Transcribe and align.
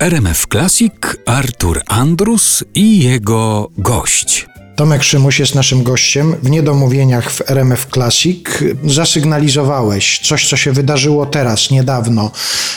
RMF 0.00 0.46
Classic 0.46 0.92
Artur 1.26 1.80
Andrus 1.88 2.64
i 2.74 2.98
jego 2.98 3.70
gość. 3.78 4.46
Tomek 4.76 5.02
Szymuś 5.02 5.38
jest 5.38 5.54
naszym 5.54 5.82
gościem. 5.82 6.34
W 6.42 6.50
niedomówieniach 6.50 7.30
w 7.30 7.50
RMF 7.50 7.86
Classic 7.86 8.48
zasygnalizowałeś 8.84 10.20
coś, 10.24 10.48
co 10.48 10.56
się 10.56 10.72
wydarzyło 10.72 11.26
teraz, 11.26 11.70
niedawno 11.70 12.30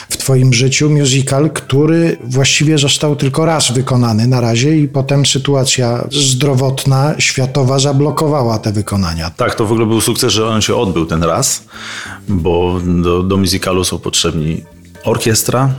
w 0.10 0.18
Twoim 0.18 0.54
życiu. 0.54 0.90
Musical, 0.90 1.50
który 1.50 2.18
właściwie 2.24 2.78
został 2.78 3.16
tylko 3.16 3.46
raz 3.46 3.72
wykonany 3.72 4.28
na 4.28 4.42
razie 4.42 4.78
i 4.78 4.88
potem 4.88 5.26
sytuacja 5.26 6.08
zdrowotna, 6.12 7.16
światowa 7.20 7.80
zablokowała 7.80 8.60
te 8.60 8.72
wykonania. 8.72 9.30
Tak, 9.30 9.56
to 9.56 9.66
w 9.66 9.72
ogóle 9.72 9.88
był 9.88 10.02
sukces, 10.02 10.34
że 10.34 10.48
on 10.48 10.62
się 10.62 10.76
odbył 10.76 11.06
ten 11.06 11.24
raz, 11.24 11.64
bo 12.28 12.80
do, 13.04 13.24
do 13.24 13.38
musicalu 13.38 13.84
są 13.84 14.00
potrzebni 14.00 14.64
orkiestra, 15.04 15.70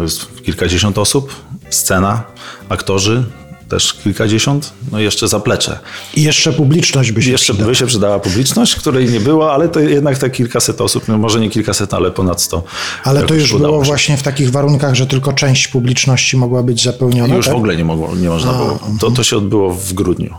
to 0.00 0.04
jest 0.04 0.42
kilkadziesiąt 0.44 0.98
osób, 0.98 1.34
scena, 1.70 2.22
aktorzy, 2.68 3.24
też 3.68 3.94
kilkadziesiąt, 3.94 4.72
no 4.92 5.00
i 5.00 5.02
jeszcze 5.02 5.28
zaplecze. 5.28 5.78
I 6.14 6.22
jeszcze 6.22 6.52
publiczność 6.52 7.12
by 7.12 7.22
się 7.22 7.30
Jeszcze 7.30 7.52
przydała. 7.52 7.68
by 7.70 7.74
się 7.74 7.86
przydała 7.86 8.18
publiczność, 8.18 8.76
której 8.76 9.08
nie 9.08 9.20
było, 9.20 9.52
ale 9.52 9.68
to 9.68 9.80
jednak 9.80 10.18
te 10.18 10.30
kilkaset 10.30 10.80
osób, 10.80 11.08
no 11.08 11.18
może 11.18 11.40
nie 11.40 11.50
kilkaset, 11.50 11.94
ale 11.94 12.10
ponad 12.10 12.42
sto. 12.42 12.62
Ale 13.04 13.22
to 13.22 13.34
już 13.34 13.54
było 13.54 13.84
się. 13.84 13.86
właśnie 13.86 14.16
w 14.16 14.22
takich 14.22 14.50
warunkach, 14.50 14.94
że 14.94 15.06
tylko 15.06 15.32
część 15.32 15.68
publiczności 15.68 16.36
mogła 16.36 16.62
być 16.62 16.82
zapełniona. 16.84 17.34
Już 17.34 17.46
tak? 17.46 17.54
w 17.54 17.56
ogóle 17.56 17.76
nie, 17.76 17.84
mogło, 17.84 18.16
nie 18.16 18.28
można 18.28 18.52
było. 18.52 18.78
To, 19.00 19.10
to 19.10 19.22
się 19.24 19.36
odbyło 19.36 19.74
w 19.74 19.92
grudniu. 19.92 20.34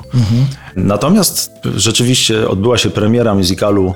Natomiast 0.75 1.51
rzeczywiście 1.75 2.49
odbyła 2.49 2.77
się 2.77 2.89
premiera 2.89 3.33
musicalu 3.35 3.93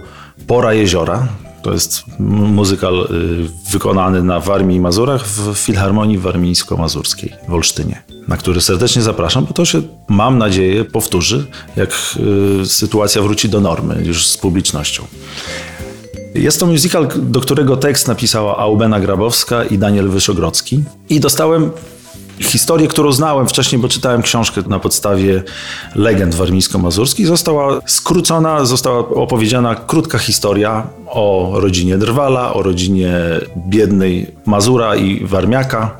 Pora 0.48 0.74
Jeziora. 0.74 1.28
To 1.66 1.74
jest 1.74 2.04
muzykal 2.20 3.08
y, 3.12 3.70
wykonany 3.72 4.24
na 4.24 4.40
Warmii 4.40 4.78
i 4.78 4.80
Mazurach 4.80 5.28
w 5.28 5.58
Filharmonii 5.58 6.20
Warmińsko-Mazurskiej 6.20 7.34
w 7.48 7.54
Olsztynie, 7.54 8.04
na 8.28 8.38
który 8.38 8.62
serdecznie 8.62 9.02
zapraszam, 9.02 9.46
bo 9.46 9.54
to 9.54 9.66
się, 9.66 9.82
mam 10.08 10.38
nadzieję, 10.38 10.86
powtórzy, 10.86 11.46
jak 11.76 11.90
y, 12.62 12.66
sytuacja 12.66 13.22
wróci 13.22 13.50
do 13.50 13.62
normy 13.62 14.02
już 14.04 14.28
z 14.28 14.38
publicznością. 14.38 15.04
Jest 16.36 16.60
to 16.60 16.66
musical, 16.66 17.08
do 17.18 17.42
którego 17.42 17.78
tekst 17.78 18.08
napisała 18.08 18.58
Aubena 18.58 19.00
Grabowska 19.00 19.64
i 19.64 19.78
Daniel 19.78 20.10
Wyszogrodzki. 20.10 20.84
I 21.10 21.20
dostałem 21.20 21.72
historię, 22.40 22.88
którą 22.88 23.12
znałem 23.12 23.48
wcześniej, 23.48 23.82
bo 23.82 23.88
czytałem 23.88 24.22
książkę 24.22 24.62
na 24.68 24.80
podstawie 24.80 25.44
legend 25.96 26.36
warmińsko-mazurskich. 26.36 27.28
Została 27.28 27.82
skrócona, 27.86 28.66
została 28.66 29.00
opowiedziana 29.00 29.76
krótka 29.76 30.18
historia 30.18 30.88
o 31.16 31.54
rodzinie 31.56 31.98
Drwala, 31.98 32.54
o 32.54 32.64
rodzinie 32.64 33.14
biednej 33.68 34.28
Mazura 34.46 34.96
i 34.96 35.26
Warmiaka. 35.26 35.98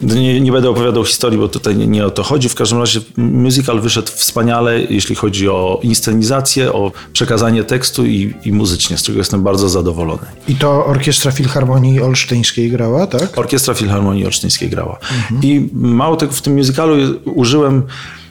Nie, 0.00 0.40
nie 0.40 0.52
będę 0.52 0.70
opowiadał 0.70 1.04
historii, 1.04 1.38
bo 1.38 1.48
tutaj 1.48 1.76
nie, 1.76 1.86
nie 1.86 2.06
o 2.06 2.10
to 2.10 2.22
chodzi. 2.22 2.48
W 2.48 2.54
każdym 2.54 2.78
razie 2.78 3.00
musical 3.16 3.80
wyszedł 3.80 4.12
wspaniale, 4.14 4.80
jeśli 4.80 5.14
chodzi 5.14 5.48
o 5.48 5.80
inscenizację, 5.82 6.72
o 6.72 6.92
przekazanie 7.12 7.64
tekstu 7.64 8.06
i, 8.06 8.34
i 8.44 8.52
muzycznie, 8.52 8.98
z 8.98 9.02
czego 9.02 9.18
jestem 9.18 9.42
bardzo 9.42 9.68
zadowolony. 9.68 10.22
I 10.48 10.54
to 10.54 10.86
Orkiestra 10.86 11.32
Filharmonii 11.32 12.00
Olsztyńskiej 12.00 12.70
grała, 12.70 13.06
tak? 13.06 13.38
Orkiestra 13.38 13.74
Filharmonii 13.74 14.26
Olsztyńskiej 14.26 14.70
grała. 14.70 14.98
I 15.42 15.68
mało 15.72 16.16
tego, 16.16 16.32
w 16.32 16.42
tym 16.42 16.56
musicalu 16.56 16.94
użyłem 17.24 17.82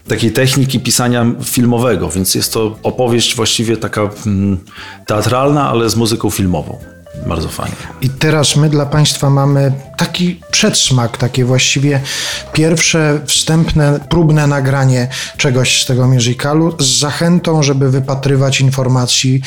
takiej 0.08 0.32
techniki 0.32 0.80
pisania 0.80 1.26
filmowego, 1.44 2.10
więc 2.10 2.36
jest 2.36 2.54
to 2.54 2.78
opowieść 2.84 3.36
właściwie 3.36 3.78
taka 3.78 4.10
mm, 4.26 4.58
teatralna, 5.06 5.70
ale 5.70 5.90
z 5.90 5.96
muzyką 5.96 6.30
filmową. 6.30 6.80
Bardzo 7.26 7.50
fajnie. 7.50 7.76
I 8.02 8.10
teraz 8.10 8.56
my 8.56 8.70
dla 8.70 8.86
Państwa 8.86 9.30
mamy 9.30 9.72
taki 9.98 10.40
przedsmak, 10.52 11.18
takie 11.18 11.46
właściwie 11.46 12.02
pierwsze, 12.54 13.20
wstępne, 13.26 14.00
próbne 14.10 14.48
nagranie 14.48 15.08
czegoś 15.38 15.84
z 15.84 15.86
tego 15.86 16.08
musicalu 16.08 16.76
z 16.80 17.00
zachętą, 17.00 17.64
żeby 17.64 17.92
wypatrywać 17.92 18.62
informacji 18.62 19.42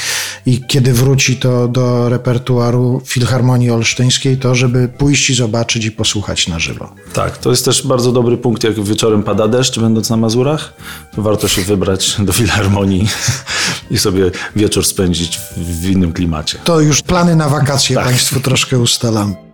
i 0.47 0.63
kiedy 0.67 0.93
wróci 0.93 1.37
to 1.37 1.69
do 1.69 2.09
repertuaru 2.09 3.03
Filharmonii 3.05 3.71
Olsztyńskiej, 3.71 4.37
to 4.39 4.55
żeby 4.55 4.89
pójść 4.89 5.31
i 5.31 5.35
zobaczyć 5.35 5.85
i 5.85 5.93
posłuchać 5.93 6.49
na 6.49 6.59
żywo. 6.59 6.93
Tak, 7.13 7.39
to 7.39 7.51
jest 7.51 7.65
też 7.65 7.87
bardzo 7.87 8.13
dobry 8.13 8.37
punkt, 8.37 8.65
jak 8.65 8.85
wieczorem 8.85 9.23
pada 9.23 9.49
deszcz, 9.49 9.79
będąc 9.79 10.11
na 10.11 10.17
Mazurach, 10.17 10.73
to 11.17 11.23
warto 11.23 11.49
się 11.49 11.63
wybrać 11.63 12.17
do 12.19 12.33
Filharmonii 12.33 13.09
i 13.91 13.99
sobie 13.99 14.31
wieczór 14.57 14.87
spędzić 14.87 15.41
w, 15.57 15.91
innym 15.91 16.13
klimacie. 16.13 16.59
To 16.65 16.81
już 16.81 17.03
plany 17.03 17.37
na 17.37 17.49
wakacje 17.49 17.60
Państwu 18.05 18.41
troszkę 18.41 18.79
ustalamy. 18.79 19.50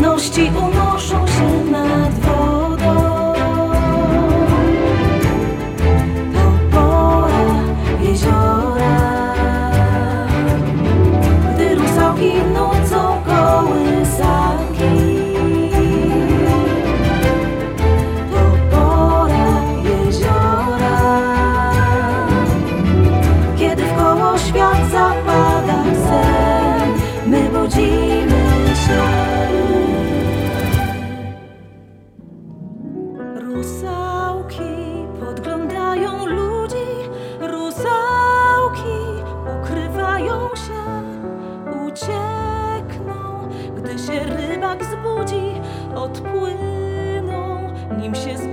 ciemności 0.00 0.50
unoszą 0.56 1.26
się 1.26 1.70
na 1.70 1.89
się 44.10 44.20
rybak 44.20 44.84
zbudzi, 44.84 45.60
odpłyną, 45.94 47.72
nim 47.98 48.14
się 48.14 48.38
zbudzi. 48.38 48.49